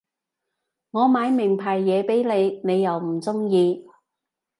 [0.89, 3.85] 我買名牌嘢畀你你又唔中意